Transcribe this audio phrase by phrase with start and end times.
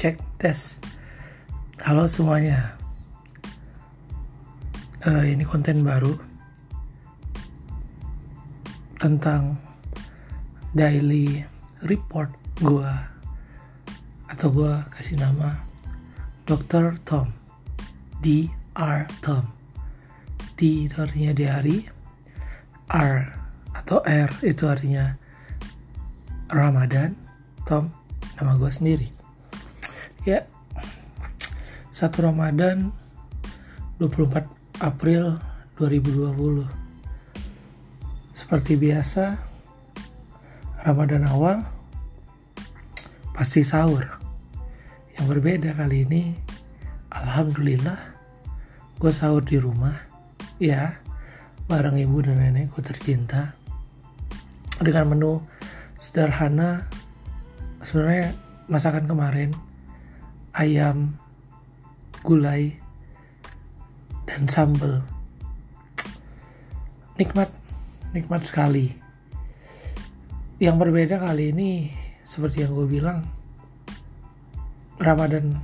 [0.00, 0.80] cek tes.
[1.84, 2.72] Halo semuanya.
[5.04, 6.16] Uh, ini konten baru
[8.96, 9.60] tentang
[10.72, 11.44] daily
[11.84, 12.32] report
[12.64, 13.12] gua.
[14.24, 15.60] Atau gua kasih nama
[16.48, 16.96] Dr.
[17.04, 17.28] Tom.
[18.24, 19.04] Dr.
[19.20, 19.44] Tom.
[20.56, 21.76] D itu artinya di hari
[22.88, 23.36] R
[23.76, 25.12] atau R itu artinya
[26.48, 27.12] Ramadan.
[27.68, 27.92] Tom
[28.40, 29.19] nama gue sendiri
[30.24, 30.44] ya.
[31.90, 32.92] Satu Ramadan
[34.00, 34.48] 24
[34.80, 35.36] April
[35.76, 36.64] 2020
[38.32, 39.36] seperti biasa
[40.80, 41.60] Ramadan awal
[43.36, 44.08] pasti sahur.
[45.16, 46.32] Yang berbeda kali ini
[47.12, 48.00] Alhamdulillah
[48.96, 49.92] gue sahur di rumah
[50.56, 50.96] ya
[51.68, 53.52] bareng ibu dan nenekku tercinta.
[54.80, 55.44] Dengan menu
[56.00, 56.88] sederhana
[57.84, 58.32] sebenarnya
[58.72, 59.52] masakan kemarin
[60.54, 61.14] ayam
[62.26, 62.74] gulai
[64.26, 65.02] dan sambal.
[67.16, 67.50] Nikmat
[68.10, 68.94] nikmat sekali.
[70.60, 71.70] Yang berbeda kali ini
[72.26, 73.24] seperti yang gue bilang
[75.00, 75.56] Ramadan.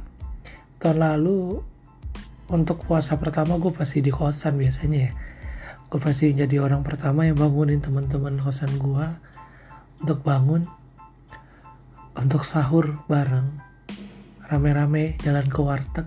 [0.81, 1.61] Tahun lalu
[2.47, 5.12] untuk puasa pertama gue pasti di kosan biasanya ya.
[5.91, 9.07] Gue pasti menjadi orang pertama yang bangunin teman-teman kosan gue
[10.03, 10.62] untuk bangun
[12.17, 13.66] untuk sahur bareng
[14.47, 16.06] rame-rame jalan ke warteg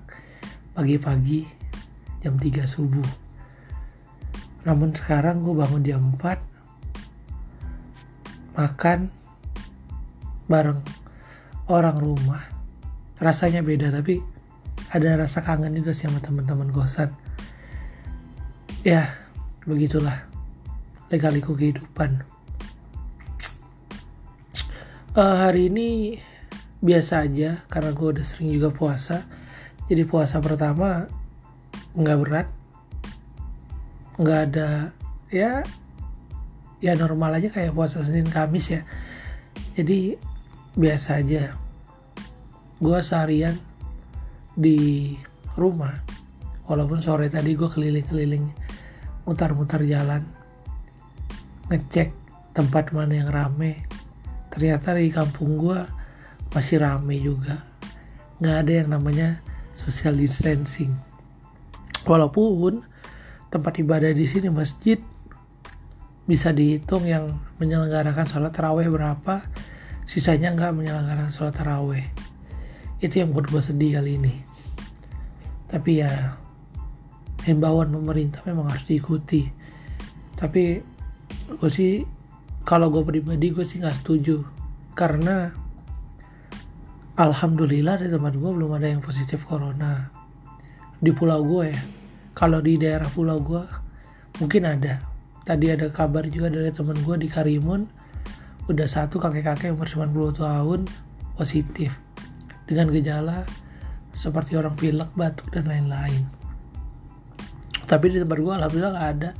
[0.71, 1.43] pagi-pagi
[2.23, 3.07] jam 3 subuh.
[4.63, 6.39] Namun sekarang gue bangun jam 4
[8.55, 9.11] makan
[10.47, 10.81] bareng.
[11.69, 12.41] Orang rumah
[13.21, 14.23] rasanya beda tapi
[14.89, 17.11] ada rasa kangen juga sih sama teman-teman kosan.
[18.81, 19.11] Ya
[19.67, 20.25] begitulah
[21.11, 22.23] legaliku kehidupan.
[25.13, 26.21] Uh, hari ini
[26.79, 29.27] biasa aja karena gue udah sering juga puasa.
[29.91, 31.07] Jadi puasa pertama
[31.95, 32.47] nggak berat.
[34.19, 34.91] Nggak ada
[35.31, 35.63] ya
[36.79, 38.81] ya normal aja kayak puasa Senin Kamis ya.
[39.75, 40.15] Jadi
[40.79, 41.51] biasa aja.
[42.79, 43.59] Gue seharian
[44.55, 45.15] di
[45.59, 45.99] rumah.
[46.69, 48.45] Walaupun sore tadi gue keliling-keliling
[49.25, 50.21] mutar-mutar jalan
[51.67, 52.13] ngecek
[52.55, 53.83] tempat mana yang rame.
[54.53, 55.98] Ternyata di kampung gue
[56.53, 57.61] masih rame juga.
[58.41, 59.27] Nggak ada yang namanya
[59.77, 60.95] social distancing.
[62.07, 62.81] Walaupun
[63.49, 64.97] tempat ibadah di sini masjid
[66.29, 69.49] bisa dihitung yang menyelenggarakan sholat taraweh berapa
[70.05, 72.05] sisanya nggak menyelenggarakan sholat taraweh.
[73.01, 74.35] Itu yang buat gue sedih kali ini.
[75.69, 76.37] Tapi ya
[77.45, 79.49] himbauan pemerintah memang harus diikuti.
[80.37, 80.81] Tapi
[81.49, 82.05] gue sih
[82.65, 84.45] kalau gue pribadi gue sih nggak setuju.
[84.93, 85.49] Karena
[87.19, 90.07] alhamdulillah di tempat gue belum ada yang positif corona.
[91.03, 91.81] Di pulau gue ya.
[92.31, 93.59] Kalau di daerah pulau gue
[94.39, 95.03] mungkin ada.
[95.43, 97.83] Tadi ada kabar juga dari teman gue di Karimun
[98.71, 100.79] udah satu kakek-kakek umur 90 tahun
[101.35, 101.91] positif.
[102.63, 103.43] Dengan gejala
[104.15, 106.23] seperti orang pilek, batuk dan lain-lain.
[107.83, 109.31] Tapi di tempat gue alhamdulillah gak ada.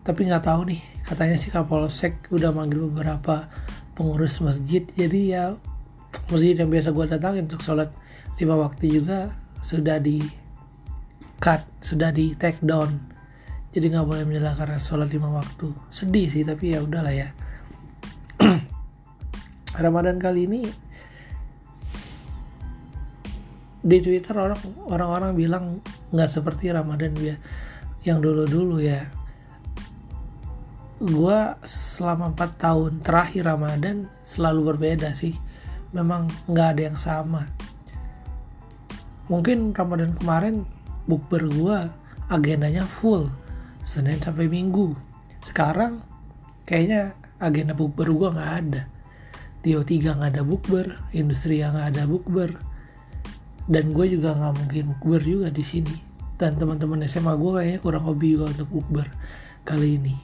[0.00, 3.52] Tapi nggak tahu nih katanya si Kapolsek udah manggil beberapa
[3.98, 4.86] pengurus masjid.
[4.94, 5.58] Jadi ya
[6.26, 7.90] masjid yang biasa gue datangin untuk sholat
[8.36, 9.32] lima waktu juga
[9.62, 10.20] sudah di
[11.40, 12.96] cut sudah di take down.
[13.76, 15.68] Jadi nggak boleh menjalankan sholat lima waktu.
[15.92, 17.28] Sedih sih tapi ya udahlah ya.
[19.84, 20.60] Ramadan kali ini
[23.86, 24.58] di Twitter orang
[24.90, 25.64] orang-orang bilang
[26.10, 27.36] nggak seperti Ramadan dia
[28.02, 29.04] yang dulu-dulu ya.
[30.96, 31.36] Gue
[31.68, 35.36] selama 4 tahun terakhir Ramadan selalu berbeda sih
[35.94, 37.46] memang nggak ada yang sama.
[39.26, 40.62] Mungkin Ramadan kemarin
[41.10, 41.78] bukber gue
[42.30, 43.30] agendanya full
[43.86, 44.94] Senin sampai Minggu.
[45.42, 46.02] Sekarang
[46.66, 48.82] kayaknya agenda bukber gue nggak ada.
[49.62, 52.54] Tio 3 nggak ada bukber industri yang nggak ada bukber.
[53.66, 55.94] Dan gue juga nggak mungkin bukber juga di sini.
[56.38, 59.06] Dan teman-teman SMA gue kayaknya kurang hobi juga untuk bukber
[59.66, 60.14] kali ini.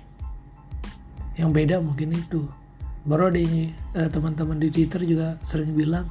[1.34, 2.46] Yang beda mungkin itu
[3.02, 6.06] baru ada ini uh, teman-teman di Twitter juga sering bilang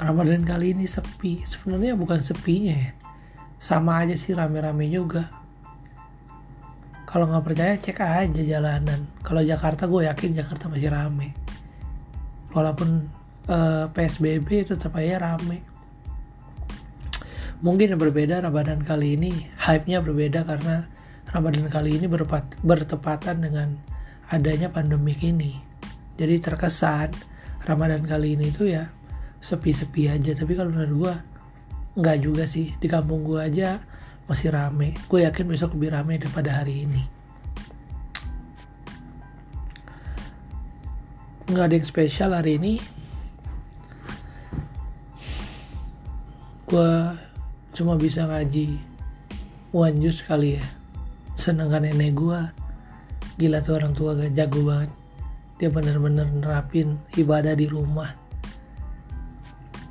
[0.00, 1.44] Ramadan kali ini sepi.
[1.44, 2.92] Sebenarnya bukan sepinya ya.
[3.60, 5.28] Sama aja sih rame-rame juga.
[7.04, 9.04] Kalau nggak percaya cek aja jalanan.
[9.20, 11.36] Kalau Jakarta gue yakin Jakarta masih rame.
[12.56, 13.12] Walaupun
[13.44, 15.60] eh, PSBB tetap aja rame.
[17.60, 20.88] Mungkin yang berbeda Ramadan kali ini hype-nya berbeda karena
[21.28, 22.08] Ramadan kali ini
[22.64, 23.76] bertepatan dengan
[24.30, 25.58] adanya pandemi ini.
[26.14, 27.10] Jadi terkesan
[27.66, 28.86] Ramadan kali ini itu ya
[29.42, 30.32] sepi-sepi aja.
[30.38, 31.14] Tapi kalau menurut gue
[32.00, 32.72] nggak juga sih.
[32.78, 33.82] Di kampung gue aja
[34.30, 34.94] masih rame.
[35.10, 37.02] Gue yakin besok lebih rame daripada hari ini.
[41.50, 42.74] Nggak ada yang spesial hari ini.
[46.70, 47.18] Gue
[47.74, 48.78] cuma bisa ngaji
[49.74, 50.64] one jus kali ya.
[51.34, 52.59] Senengkan nenek gue
[53.40, 54.92] gila tuh orang tua gak jago banget.
[55.56, 58.12] Dia bener-bener nerapin ibadah di rumah.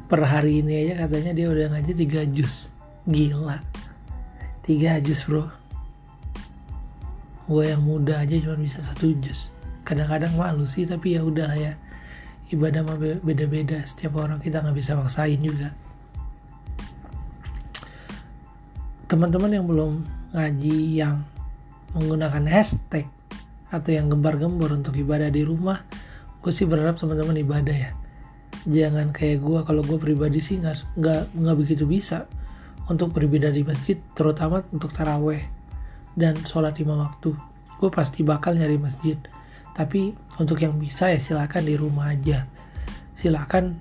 [0.06, 2.70] Per hari ini aja katanya dia udah ngaji tiga jus
[3.10, 3.58] gila.
[4.62, 5.50] Tiga jus bro.
[7.50, 9.50] Gue yang muda aja cuma bisa satu jus
[9.90, 11.74] kadang-kadang malu sih tapi ya udah ya.
[12.54, 13.82] Ibadah mah beda-beda.
[13.86, 15.74] Setiap orang kita nggak bisa maksain juga.
[19.10, 20.06] Teman-teman yang belum
[20.38, 21.26] ngaji yang
[21.98, 23.10] menggunakan hashtag
[23.70, 25.86] atau yang gembar-gembor untuk ibadah di rumah
[26.40, 27.92] gue sih berharap teman-teman ibadah ya.
[28.64, 32.28] Jangan kayak gue kalau gue pribadi sih nggak nggak begitu bisa
[32.88, 35.44] untuk beribadah di masjid terutama untuk taraweh
[36.16, 37.36] dan sholat lima waktu.
[37.80, 39.20] Gue pasti bakal nyari masjid.
[39.76, 42.48] Tapi untuk yang bisa ya silakan di rumah aja.
[43.16, 43.80] Silakan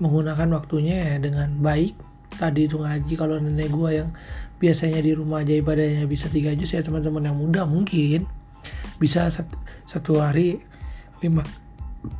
[0.00, 1.96] menggunakan waktunya ya dengan baik.
[2.32, 4.08] Tadi itu ngaji kalau nenek gue yang
[4.56, 8.24] biasanya di rumah aja ibadahnya bisa tiga juz ya teman-teman yang muda mungkin
[9.02, 10.62] bisa satu, satu hari
[11.18, 11.42] lima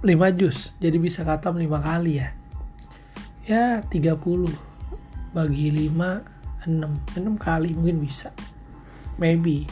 [0.02, 0.74] lima jus.
[0.82, 2.34] Jadi bisa katam lima kali ya.
[3.46, 4.18] Ya 30
[5.34, 8.34] bagi 5 6 6 kali mungkin bisa.
[9.18, 9.66] Maybe.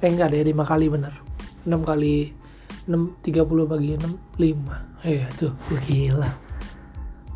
[0.00, 1.12] Eh enggak deh 5 kali bener.
[1.68, 2.32] 6 kali
[2.88, 5.52] 6 30 bagi 6 5 eh tuh
[5.88, 6.28] gila.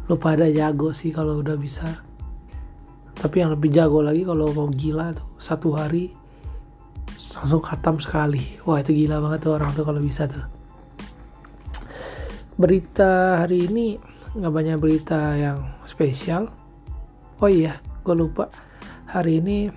[0.08, 2.04] Lu pada jago sih kalau udah bisa.
[3.16, 6.12] Tapi yang lebih jago lagi kalau mau gila tuh satu hari
[7.36, 8.56] langsung khatam sekali.
[8.64, 10.44] Wah itu gila banget tuh orang tuh kalau bisa tuh.
[12.56, 14.00] Berita hari ini
[14.32, 16.48] nggak banyak berita yang spesial.
[17.44, 18.48] Oh iya gue lupa.
[19.12, 19.68] Hari ini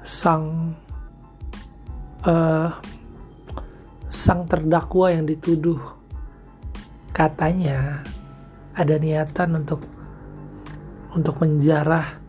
[0.00, 0.72] sang
[2.24, 2.72] uh,
[4.08, 5.80] sang terdakwa yang dituduh.
[7.12, 8.00] Katanya
[8.72, 9.84] ada niatan untuk
[11.12, 12.20] untuk menjarah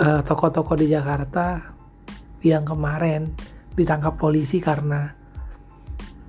[0.00, 1.75] uh, toko-toko di Jakarta
[2.44, 3.32] yang kemarin
[3.76, 5.12] ditangkap polisi karena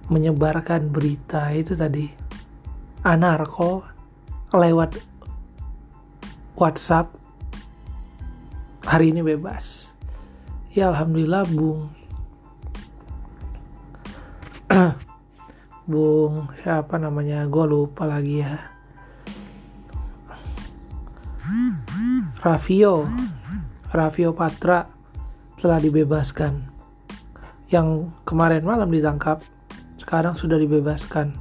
[0.07, 2.07] menyebarkan berita itu tadi.
[3.03, 3.83] Anarko
[4.51, 4.99] lewat
[6.55, 7.11] WhatsApp.
[8.87, 9.91] Hari ini bebas.
[10.71, 11.91] Ya alhamdulillah bung.
[15.87, 17.47] Bung siapa namanya?
[17.47, 18.59] Gue lupa lagi ya.
[22.43, 23.07] Raffio
[23.95, 24.96] Raffio Patra
[25.57, 26.69] telah dibebaskan.
[27.67, 29.43] Yang kemarin malam ditangkap,
[29.99, 31.35] sekarang sudah dibebaskan.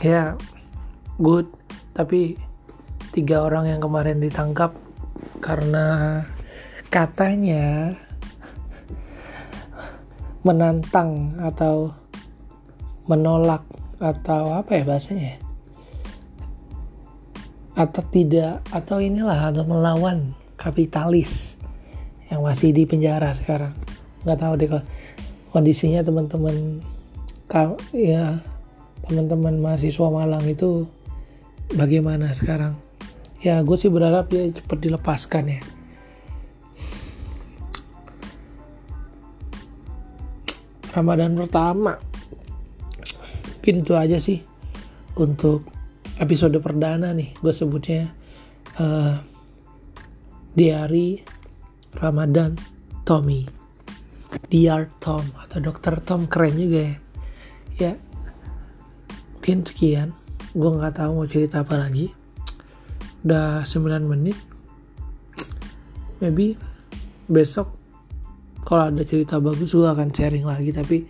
[0.00, 0.38] Ya,
[1.20, 1.50] good.
[1.92, 2.40] Tapi
[3.14, 4.74] tiga orang yang kemarin ditangkap
[5.38, 6.20] karena
[6.90, 7.94] katanya
[10.44, 11.94] menantang atau
[13.08, 13.64] menolak
[14.00, 15.43] atau apa ya bahasanya
[17.74, 21.58] atau tidak atau inilah atau melawan kapitalis
[22.30, 23.74] yang masih di penjara sekarang.
[24.22, 24.70] Nggak tahu deh
[25.50, 26.82] kondisinya teman-teman
[27.94, 28.42] ya
[29.06, 30.88] teman-teman mahasiswa Malang itu
[31.74, 32.78] bagaimana sekarang.
[33.44, 35.60] Ya gue sih berharap dia cepat dilepaskan ya.
[40.94, 41.98] Ramadan pertama.
[43.58, 44.40] Mungkin itu aja sih
[45.18, 45.73] untuk
[46.22, 48.10] episode perdana nih gue sebutnya
[48.78, 49.18] uh,
[50.54, 51.22] diary
[51.98, 52.54] Ramadan
[53.02, 53.46] Tommy.
[54.50, 56.02] Dear Tom atau Dr.
[56.02, 56.96] Tom keren juga ya.
[57.78, 57.92] Ya
[59.34, 60.08] mungkin sekian.
[60.54, 62.10] Gue nggak tahu mau cerita apa lagi.
[63.26, 64.38] Udah 9 menit.
[66.22, 66.56] Maybe
[67.28, 67.74] besok
[68.64, 71.04] kalau ada cerita bagus gue akan sharing lagi tapi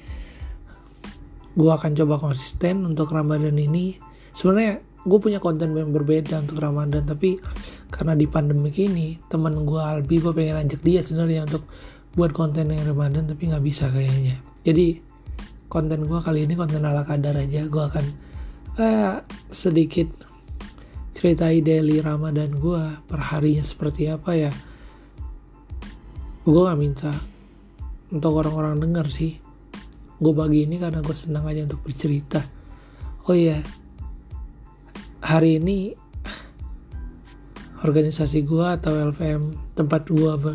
[1.54, 3.96] gue akan coba konsisten untuk Ramadan ini.
[4.34, 7.36] Sebenarnya gue punya konten yang berbeda untuk Ramadan tapi
[7.92, 11.68] karena di pandemi ini teman gue Albi gue pengen ajak dia sebenarnya untuk
[12.16, 14.40] buat konten yang Ramadan tapi nggak bisa kayaknya.
[14.64, 14.96] Jadi
[15.68, 17.68] konten gue kali ini konten ala kadar aja.
[17.68, 18.04] Gue akan
[18.80, 19.20] eh,
[19.52, 20.08] sedikit
[21.14, 24.52] ceritai daily Ramadan gue per harinya seperti apa ya.
[26.44, 27.12] Gue gak minta
[28.12, 29.36] untuk orang-orang denger sih.
[30.16, 32.40] Gue bagi ini karena gue senang aja untuk bercerita.
[33.28, 33.83] Oh iya
[35.24, 35.96] hari ini
[37.80, 40.54] organisasi gua atau LVM tempat gua be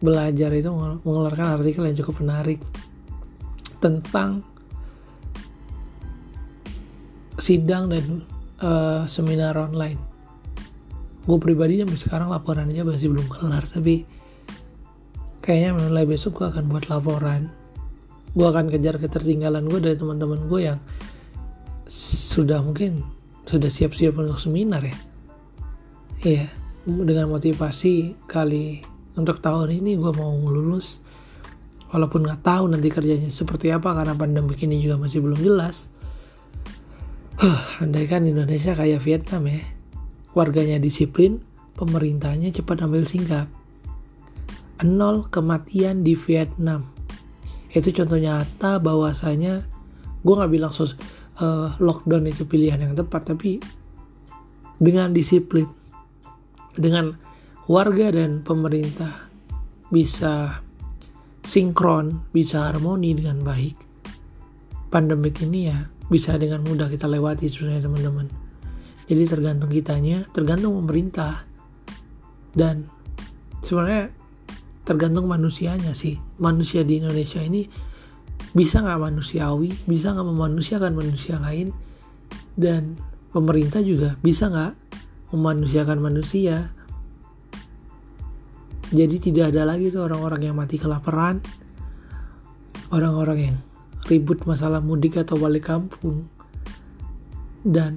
[0.00, 0.72] belajar itu
[1.04, 2.56] mengeluarkan artikel yang cukup menarik
[3.84, 4.40] tentang
[7.36, 8.24] sidang dan
[8.64, 10.00] uh, seminar online.
[11.28, 14.08] Gue pribadi sampai sekarang laporannya masih belum kelar tapi
[15.44, 17.52] kayaknya mulai besok gue akan buat laporan.
[18.32, 20.80] Gue akan kejar ketertinggalan gue dari teman-teman gue yang
[22.30, 23.19] sudah mungkin
[23.50, 24.96] sudah siap-siap untuk seminar ya?
[26.22, 28.80] Iya dengan motivasi kali
[29.14, 31.02] untuk tahun ini gue mau lulus.
[31.90, 35.90] Walaupun nggak tahu nanti kerjanya seperti apa karena pandemi ini juga masih belum jelas.
[37.40, 39.58] Huh, andai kan Indonesia kayak Vietnam ya.
[40.30, 41.42] Warganya disiplin
[41.74, 43.50] pemerintahnya cepat ambil singkat.
[44.86, 46.86] Nol kematian di Vietnam.
[47.74, 49.66] Itu contoh nyata bahwasanya
[50.22, 50.94] gue nggak bilang sos
[51.40, 53.58] uh, lockdown itu pilihan yang tepat tapi
[54.80, 55.68] dengan disiplin
[56.76, 57.16] dengan
[57.66, 59.28] warga dan pemerintah
[59.90, 60.62] bisa
[61.42, 63.74] sinkron, bisa harmoni dengan baik,
[64.92, 65.78] pandemik ini ya
[66.10, 68.26] bisa dengan mudah kita lewati sebenarnya teman-teman.
[69.06, 71.46] Jadi tergantung kitanya, tergantung pemerintah,
[72.54, 72.86] dan
[73.62, 74.10] sebenarnya
[74.82, 76.18] tergantung manusianya sih.
[76.42, 77.66] Manusia di Indonesia ini
[78.50, 81.70] bisa nggak manusiawi, bisa nggak memanusiakan manusia lain,
[82.58, 82.98] dan
[83.30, 84.72] pemerintah juga bisa nggak
[85.34, 86.74] memanusiakan manusia?
[88.90, 91.38] Jadi tidak ada lagi tuh orang-orang yang mati kelaparan.
[92.90, 93.56] Orang-orang yang
[94.10, 96.26] ribut masalah mudik atau balik kampung.
[97.62, 97.94] Dan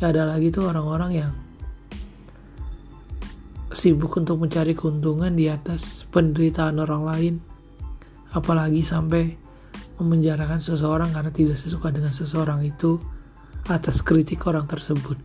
[0.00, 1.32] gak ada lagi tuh orang-orang yang
[3.68, 7.34] sibuk untuk mencari keuntungan di atas penderitaan orang lain.
[8.32, 9.43] Apalagi sampai
[9.98, 12.98] memenjarakan seseorang karena tidak sesuka dengan seseorang itu
[13.70, 15.16] atas kritik orang tersebut.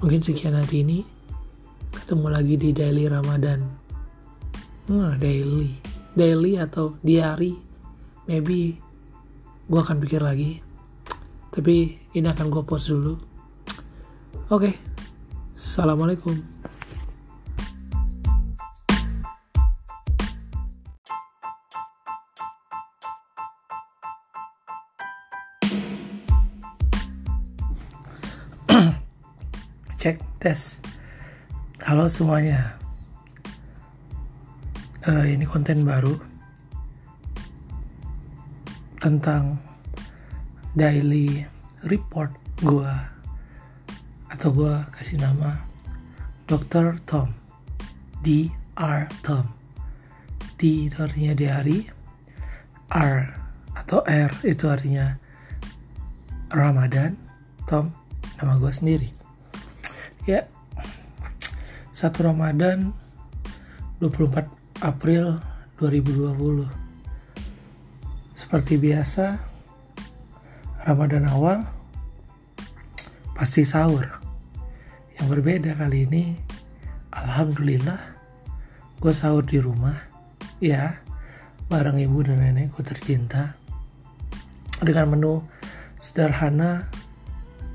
[0.00, 0.98] Mungkin sekian hari ini.
[1.90, 3.60] Ketemu lagi di daily Ramadan.
[4.86, 5.74] Hmm, daily.
[6.14, 7.54] Daily atau diary
[8.30, 8.78] maybe
[9.66, 10.62] gue akan pikir lagi.
[11.50, 13.14] Tapi ini akan gue post dulu.
[14.50, 14.70] Oke.
[14.70, 14.74] Okay.
[15.60, 16.59] assalamualaikum
[30.00, 30.80] cek tes.
[31.84, 32.80] Halo semuanya,
[35.04, 36.16] uh, ini konten baru
[38.96, 39.60] tentang
[40.72, 41.44] daily
[41.84, 42.32] report
[42.64, 42.88] gue
[44.32, 45.60] atau gue kasih nama
[46.48, 46.96] Dr.
[47.04, 47.36] Tom.
[48.24, 49.04] Dr.
[49.20, 49.44] Tom.
[50.56, 51.78] D itu artinya di hari
[52.88, 53.28] R
[53.76, 55.12] atau R itu artinya
[56.48, 57.20] Ramadan.
[57.68, 57.92] Tom
[58.40, 59.19] nama gue sendiri
[60.28, 60.44] ya.
[61.96, 62.96] 1 Ramadan
[64.00, 64.48] 24
[64.80, 65.36] April
[65.76, 66.64] 2020
[68.32, 69.36] Seperti biasa
[70.88, 71.68] Ramadan awal
[73.36, 74.08] pasti sahur.
[75.20, 76.24] Yang berbeda kali ini
[77.12, 78.00] Alhamdulillah
[79.00, 79.96] gue sahur di rumah
[80.60, 80.96] ya
[81.68, 83.60] bareng ibu dan nenekku tercinta.
[84.80, 85.44] Dengan menu
[86.00, 86.88] sederhana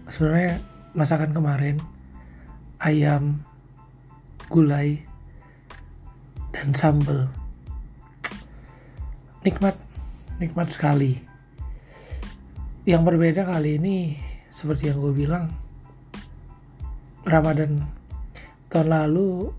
[0.10, 0.58] sebenarnya
[0.98, 1.78] masakan kemarin
[2.80, 3.44] ayam
[4.50, 5.02] gulai,
[6.54, 7.28] dan sambal.
[9.42, 9.76] Nikmat,
[10.38, 11.22] nikmat sekali.
[12.86, 13.98] Yang berbeda kali ini,
[14.50, 15.50] seperti yang gue bilang,
[17.26, 17.82] Ramadan
[18.70, 19.50] tahun lalu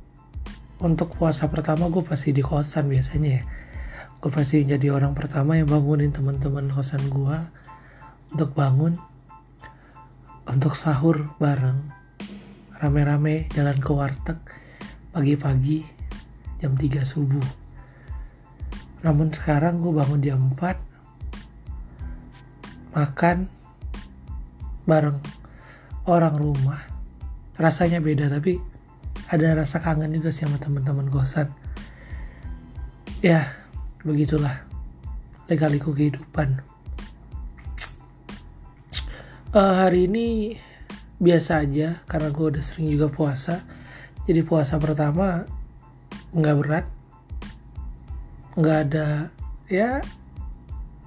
[0.79, 3.43] untuk puasa pertama gue pasti di kosan biasanya ya.
[4.23, 7.37] Gue pasti menjadi orang pertama yang bangunin teman-teman kosan gue
[8.37, 8.95] untuk bangun
[10.47, 11.96] untuk sahur bareng
[12.81, 14.37] rame-rame jalan ke warteg
[15.17, 15.81] pagi-pagi
[16.61, 17.45] jam 3 subuh.
[19.01, 20.77] Namun sekarang gue bangun jam 4
[22.97, 23.49] makan
[24.85, 25.21] bareng
[26.09, 26.81] orang rumah.
[27.57, 28.61] Rasanya beda tapi
[29.33, 31.49] ada rasa kangen juga sih sama teman-teman kosan.
[33.25, 33.49] Ya
[34.05, 34.69] begitulah
[35.49, 36.61] legaliku kehidupan.
[39.57, 40.61] Uh, hari ini
[41.17, 43.65] biasa aja karena gue udah sering juga puasa.
[44.29, 45.45] Jadi puasa pertama
[46.37, 46.87] nggak berat.
[48.57, 49.09] Nggak ada
[49.67, 50.01] ya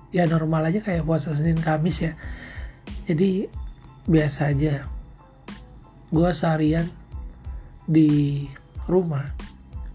[0.09, 2.13] ya normal aja kayak puasa Senin Kamis ya.
[3.05, 3.45] Jadi
[4.09, 4.81] biasa aja.
[6.09, 6.89] Gue seharian
[7.85, 8.45] di
[8.89, 9.25] rumah.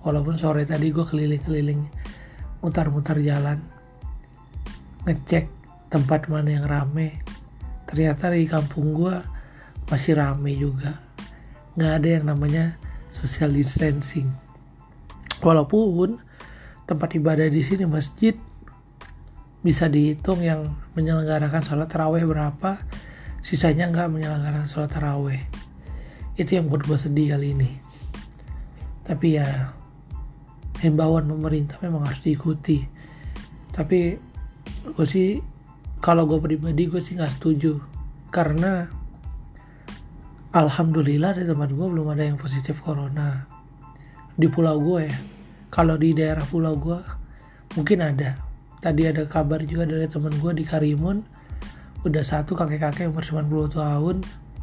[0.04, 1.80] Walaupun sore tadi gue keliling-keliling
[2.61, 3.59] mutar-mutar jalan
[5.09, 5.50] ngecek
[5.90, 7.18] tempat mana yang rame.
[7.88, 9.34] Ternyata di kampung gue
[9.88, 11.00] masih rame juga.
[11.75, 12.64] Nggak ada yang namanya
[13.11, 14.31] social distancing.
[15.45, 16.19] Walaupun
[16.85, 18.37] tempat ibadah di sini masjid
[19.64, 22.85] bisa dihitung yang menyelenggarakan sholat terawih berapa
[23.41, 25.41] sisanya nggak menyelenggarakan sholat taraweh.
[26.37, 27.71] Itu yang buat gue sedih kali ini.
[29.05, 29.73] Tapi ya
[30.81, 32.85] himbauan pemerintah memang harus diikuti.
[33.73, 34.17] Tapi
[34.97, 35.41] gue sih
[36.00, 37.81] kalau gue pribadi gue sih nggak setuju.
[38.33, 39.04] Karena
[40.55, 43.43] alhamdulillah di tempat gue belum ada yang positif corona
[44.39, 45.17] di pulau gue ya
[45.75, 47.03] kalau di daerah pulau gue
[47.75, 48.39] mungkin ada
[48.79, 51.27] tadi ada kabar juga dari teman gue di Karimun
[52.07, 54.17] udah satu kakek-kakek umur 90 tahun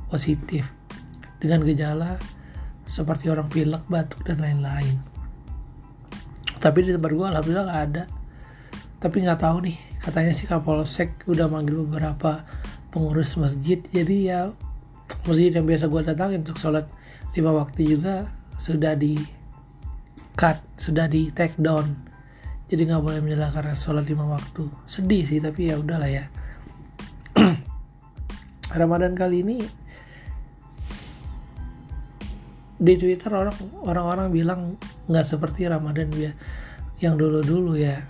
[0.08, 0.64] positif
[1.44, 2.16] dengan gejala
[2.88, 5.00] seperti orang pilek, batuk dan lain-lain.
[6.60, 8.04] Tapi di tempat gue alhamdulillah gak ada.
[9.02, 12.46] Tapi nggak tahu nih, katanya sih Kapolsek udah manggil beberapa
[12.94, 13.82] pengurus masjid.
[13.90, 14.54] Jadi ya
[15.27, 16.86] masjid yang biasa gue datangin untuk sholat
[17.32, 18.27] lima waktu juga
[18.62, 19.15] sudah di
[20.36, 21.96] cut, sudah di take down.
[22.72, 24.63] Jadi nggak boleh menyelenggarakan sholat lima waktu.
[24.88, 26.25] Sedih sih, tapi ya udahlah ya.
[28.80, 29.58] Ramadan kali ini
[32.82, 33.53] di Twitter orang
[33.86, 34.62] orang-orang bilang
[35.06, 36.32] nggak seperti Ramadan dia
[37.03, 38.01] yang dulu-dulu ya.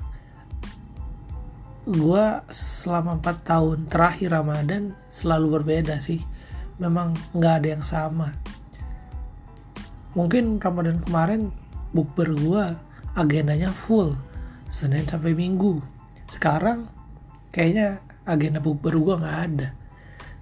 [1.82, 6.22] Gua selama 4 tahun terakhir Ramadan selalu berbeda sih.
[6.82, 8.34] Memang nggak ada yang sama.
[10.18, 11.54] Mungkin Ramadan kemarin
[11.94, 12.82] bukber gua
[13.14, 14.18] agendanya full
[14.74, 15.80] Senin sampai Minggu.
[16.26, 16.90] Sekarang
[17.54, 19.70] kayaknya agenda bukber gua nggak ada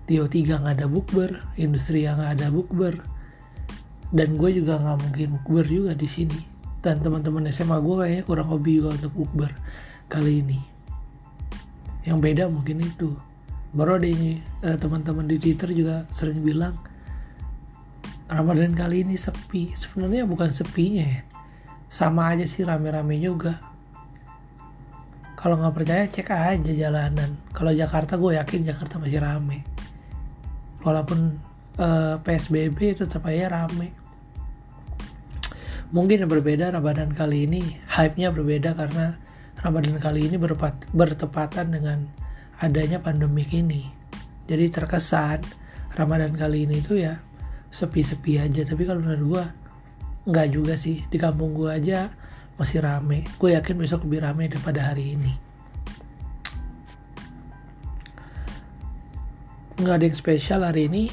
[0.09, 2.97] Tio 3 nggak ada bukber, industri yang nggak ada bukber,
[4.09, 6.41] dan gue juga nggak mungkin bukber juga di sini.
[6.81, 9.53] Dan teman-teman SMA gue kayaknya kurang hobi juga untuk bukber
[10.09, 10.57] kali ini.
[12.09, 13.13] Yang beda mungkin itu.
[13.69, 16.75] Baru ada ini eh, teman-teman di Twitter juga sering bilang
[18.29, 19.73] Ramadan kali ini sepi.
[19.73, 21.21] Sebenarnya bukan sepinya ya,
[21.89, 23.57] sama aja sih rame-rame juga.
[25.37, 27.37] Kalau nggak percaya cek aja jalanan.
[27.55, 29.79] Kalau Jakarta gue yakin Jakarta masih rame
[30.83, 31.39] walaupun
[31.79, 33.91] uh, eh, PSBB tetap aja rame
[35.89, 39.17] mungkin yang berbeda Ramadan kali ini hype-nya berbeda karena
[39.59, 40.37] Ramadan kali ini
[40.93, 42.07] bertepatan dengan
[42.59, 43.87] adanya pandemik ini.
[44.49, 45.39] Jadi terkesan
[45.95, 47.15] Ramadan kali ini tuh ya
[47.71, 48.61] sepi-sepi aja.
[48.67, 49.43] Tapi kalau menurut gue
[50.29, 51.07] nggak juga sih.
[51.07, 52.11] Di kampung gue aja
[52.59, 53.23] masih rame.
[53.39, 55.33] Gue yakin besok lebih rame daripada hari ini.
[59.79, 61.07] Nggak ada yang spesial hari ini.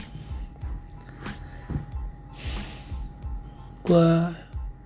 [3.87, 4.11] Gue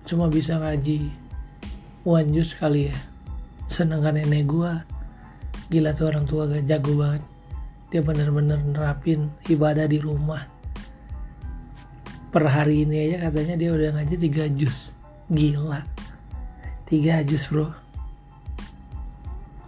[0.05, 1.09] cuma bisa ngaji
[2.05, 2.97] one jus kali ya.
[3.65, 4.90] Senengkan nenek gue
[5.71, 7.23] gila tuh orang tua gak jago banget.
[7.91, 10.43] Dia bener-bener nerapin ibadah di rumah.
[12.31, 14.91] Per hari ini aja katanya dia udah ngaji tiga jus
[15.31, 15.87] gila.
[16.83, 17.71] Tiga jus bro.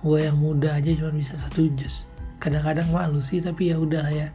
[0.04, 2.04] Gue yang muda aja cuma bisa satu jus
[2.44, 4.28] kadang-kadang malu sih tapi ya udah ya.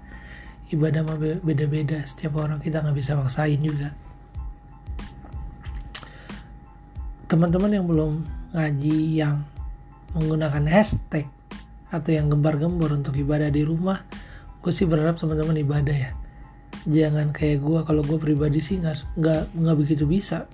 [0.72, 2.00] Ibadah mah beda-beda.
[2.08, 3.92] Setiap orang kita nggak bisa maksain juga.
[7.28, 8.24] Teman-teman yang belum
[8.56, 9.44] ngaji yang
[10.16, 11.28] menggunakan hashtag
[11.88, 14.04] atau yang gembar-gembor untuk ibadah di rumah
[14.58, 16.10] gue sih berharap teman-teman ibadah ya.
[16.84, 20.50] Jangan kayak gue kalau gue pribadi sih nggak nggak nggak begitu bisa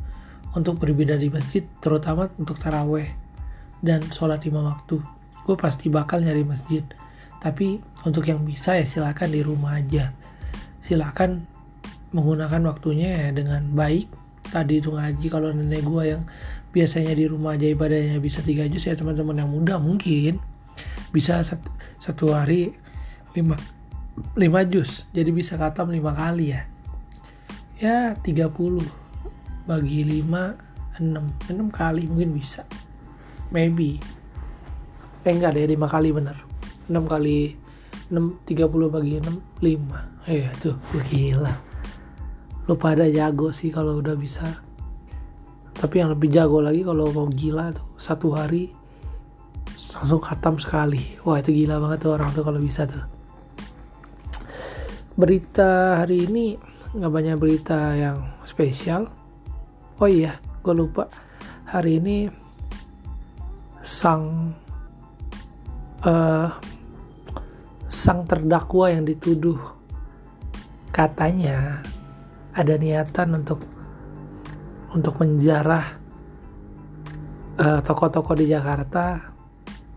[0.55, 3.11] untuk beribadah di masjid terutama untuk taraweh
[3.81, 5.01] dan sholat lima waktu.
[5.45, 6.85] Gue pasti bakal nyari masjid.
[7.41, 7.77] Tapi
[8.09, 10.15] untuk yang bisa ya silakan di rumah aja.
[10.81, 11.45] Silakan
[12.15, 14.09] menggunakan waktunya ya dengan baik.
[14.49, 16.23] Tadi itu ngaji kalau nenek gue yang
[16.71, 20.43] biasanya di rumah aja ibadahnya bisa tiga juz ya teman-teman yang muda mungkin
[21.15, 21.71] bisa satu,
[22.03, 22.75] satu hari
[23.39, 23.55] lima
[24.35, 26.67] lima juz jadi bisa katam lima kali ya.
[27.79, 28.51] Ya 30
[29.67, 32.67] bagi 5 6 6 kali mungkin bisa.
[33.55, 33.99] Maybe.
[35.27, 36.39] Eh enggak deh 5 kali bener.
[36.91, 37.59] 6 kali
[38.11, 40.79] 6 30 bagi 6 5 eh tuh
[41.11, 41.55] gila.
[42.67, 44.47] Lu pada jago sih kalau udah bisa.
[45.75, 48.84] Tapi yang lebih jago lagi kalau mau gila tuh satu hari
[49.95, 51.15] langsung khatam sekali.
[51.23, 53.05] Wah itu gila banget tuh orang tuh kalau bisa tuh.
[55.15, 56.59] Berita hari ini
[56.95, 59.07] nggak banyak berita yang spesial.
[60.03, 61.07] Oh iya gue lupa.
[61.71, 62.27] Hari ini
[63.83, 64.55] sang
[66.03, 66.49] uh,
[67.87, 69.59] sang terdakwa yang dituduh
[70.91, 71.83] katanya
[72.55, 73.63] ada niatan untuk
[74.95, 75.99] untuk menjarah
[77.59, 79.34] uh, toko-toko di Jakarta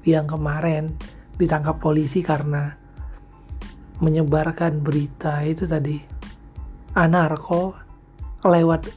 [0.04, 0.94] yang kemarin
[1.38, 2.74] ditangkap polisi karena
[4.02, 5.98] menyebarkan berita itu tadi.
[6.98, 7.78] Anarko
[8.46, 8.90] lewat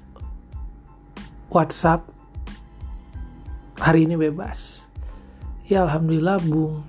[1.53, 2.09] WhatsApp.
[3.81, 4.85] Hari ini bebas.
[5.65, 6.85] Ya alhamdulillah Bung.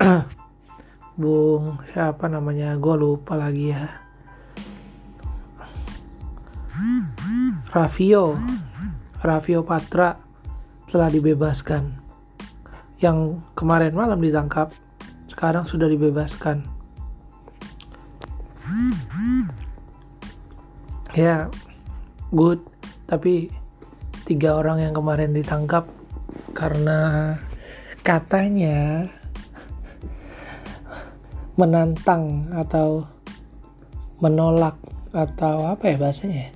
[1.20, 2.76] Bung siapa namanya?
[2.80, 3.88] Gue lupa lagi ya.
[7.72, 8.36] Raffio
[9.24, 10.25] Raffio Patra
[10.96, 11.92] telah dibebaskan.
[12.96, 14.72] Yang kemarin malam ditangkap
[15.28, 16.64] sekarang sudah dibebaskan.
[21.12, 21.52] Ya
[22.32, 22.64] good.
[23.04, 23.52] Tapi
[24.24, 25.84] tiga orang yang kemarin ditangkap
[26.56, 27.36] karena
[28.00, 29.04] katanya
[31.60, 33.04] menantang atau
[34.24, 34.80] menolak
[35.12, 36.55] atau apa ya bahasanya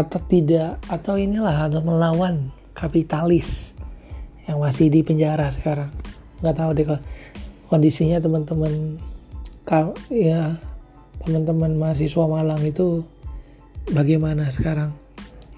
[0.00, 3.76] atau tidak atau inilah atau melawan kapitalis
[4.48, 5.92] yang masih di penjara sekarang.
[6.40, 6.86] Nggak tahu deh
[7.68, 8.96] kondisinya teman-teman
[10.10, 10.58] ya
[11.22, 13.04] teman-teman mahasiswa Malang itu
[13.92, 14.96] bagaimana sekarang.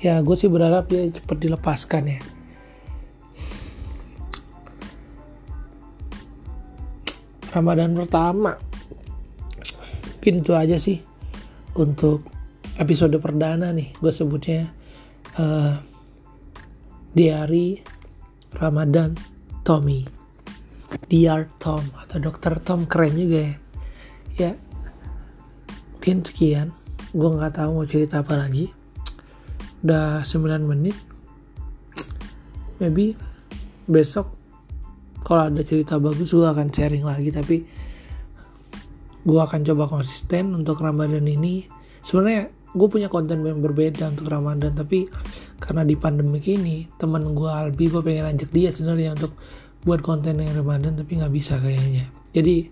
[0.02, 2.20] Ya gue sih berharap dia cepat dilepaskan ya.
[7.54, 8.58] Ramadan pertama
[10.18, 11.04] mungkin itu aja sih
[11.76, 12.31] untuk
[12.80, 14.72] episode perdana nih gue sebutnya
[15.36, 15.76] uh,
[17.12, 17.80] diary
[18.56, 19.16] Ramadan
[19.64, 20.04] Tommy.
[21.08, 23.54] Dear Tom atau Dokter Tom keren juga ya.
[24.36, 24.52] Ya
[25.92, 26.68] mungkin sekian.
[27.12, 28.72] Gue nggak tahu mau cerita apa lagi.
[29.84, 30.96] Udah 9 menit.
[32.80, 33.14] Maybe
[33.86, 34.34] besok
[35.22, 37.62] kalau ada cerita bagus gue akan sharing lagi tapi
[39.22, 41.70] gue akan coba konsisten untuk Ramadan ini.
[42.02, 45.04] Sebenarnya gue punya konten yang berbeda untuk Ramadan tapi
[45.60, 49.36] karena di pandemi ini teman gue Albi gue pengen ajak dia sebenarnya untuk
[49.84, 52.08] buat konten yang Ramadan tapi nggak bisa kayaknya.
[52.32, 52.70] Jadi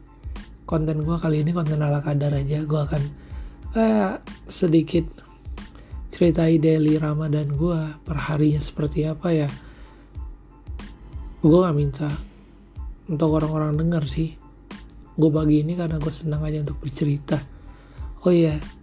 [0.65, 2.65] konten gue kali ini konten ala kadar aja.
[2.65, 3.03] Gue akan
[3.77, 4.17] eh,
[4.49, 5.05] sedikit
[6.11, 9.49] ceritai daily Ramadan gue per harinya seperti apa ya.
[11.41, 12.09] Gue gak minta
[13.09, 14.33] untuk orang-orang denger sih.
[15.17, 17.37] Gue bagi ini karena gue senang aja untuk bercerita.
[18.25, 18.80] Oh iya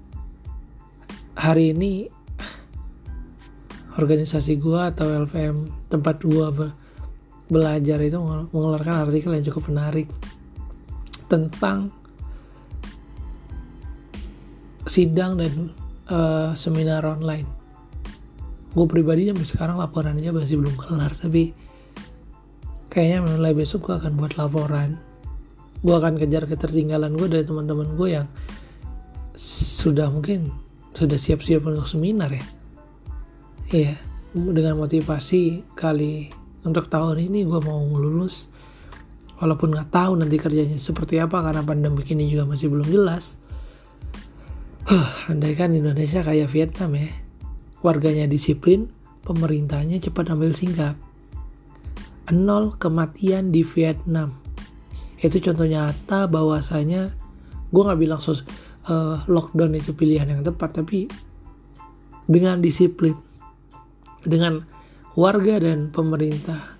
[1.38, 2.10] hari ini
[3.97, 6.67] organisasi gue atau LVM tempat gue be
[7.47, 8.19] belajar itu
[8.52, 10.12] mengeluarkan artikel yang cukup menarik
[11.32, 11.95] tentang
[14.84, 15.71] sidang dan
[16.12, 17.47] uh, seminar online.
[18.76, 21.56] Gue pribadi sampai sekarang laporan aja masih belum kelar tapi
[22.91, 25.00] kayaknya mulai besok gue akan buat laporan.
[25.80, 28.28] Gue akan kejar ketertinggalan gue dari teman-teman gue yang
[29.38, 30.66] sudah mungkin
[30.97, 32.45] sudah siap-siap untuk seminar ya
[33.69, 33.93] iya
[34.33, 36.33] dengan motivasi kali
[36.65, 38.49] untuk tahun ini gue mau lulus
[39.38, 43.38] walaupun nggak tahu nanti kerjanya seperti apa karena pandemi ini juga masih belum jelas
[44.88, 47.12] Huh, andai kan Indonesia kayak Vietnam ya.
[47.83, 48.88] Warganya disiplin,
[49.27, 50.95] pemerintahnya cepat ambil singkat.
[52.31, 54.39] Nol kematian di Vietnam.
[55.19, 57.12] Itu contoh nyata bahwasanya
[57.67, 58.47] gue nggak bilang sos,
[58.88, 61.08] uh, lockdown itu pilihan yang tepat, tapi
[62.28, 63.15] dengan disiplin,
[64.23, 64.63] dengan
[65.15, 66.76] warga dan pemerintah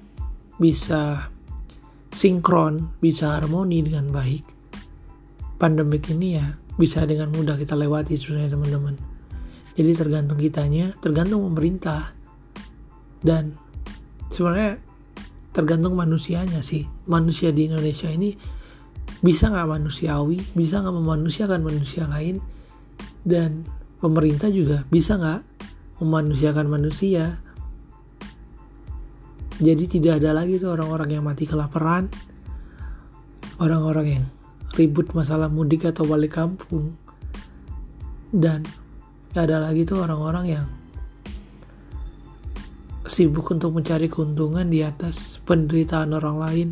[0.60, 1.32] bisa
[2.12, 4.44] sinkron, bisa harmoni dengan baik.
[5.58, 6.46] Pandemik ini ya
[6.78, 8.96] bisa dengan mudah kita lewati sebenarnya teman-teman.
[9.78, 12.14] Jadi tergantung kitanya, tergantung pemerintah.
[13.22, 13.58] Dan
[14.30, 14.82] sebenarnya
[15.54, 16.86] tergantung manusianya sih.
[17.10, 18.34] Manusia di Indonesia ini
[19.22, 22.38] bisa nggak manusiawi, bisa nggak memanusiakan manusia lain,
[23.26, 23.66] dan
[23.98, 25.42] pemerintah juga bisa nggak
[26.02, 27.42] memanusiakan manusia.
[29.58, 32.06] Jadi tidak ada lagi tuh orang-orang yang mati kelaparan,
[33.58, 34.26] orang-orang yang
[34.78, 36.94] ribut masalah mudik atau balik kampung.
[38.30, 38.62] Dan
[39.34, 40.68] gak ada lagi tuh orang-orang yang
[43.10, 46.70] sibuk untuk mencari keuntungan di atas penderitaan orang lain.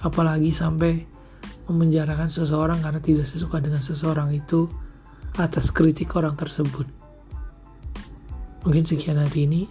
[0.00, 1.11] Apalagi sampai
[1.72, 4.68] memenjarakan seseorang karena tidak sesuka dengan seseorang itu
[5.40, 6.84] atas kritik orang tersebut.
[8.62, 9.62] Mungkin sekian hari ini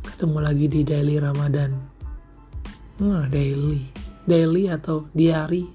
[0.00, 1.76] ketemu lagi di daily Ramadan.
[2.96, 3.84] Hmm, daily.
[4.24, 5.68] Daily atau diary.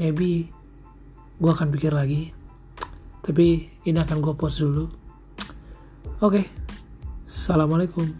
[0.00, 0.48] Maybe
[1.36, 2.32] gue akan pikir lagi.
[3.20, 4.88] Tapi ini akan gue post dulu.
[6.20, 6.40] Oke.
[6.40, 6.44] Okay.
[7.30, 8.10] assalamualaikum